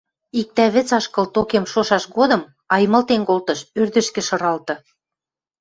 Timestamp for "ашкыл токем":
0.97-1.65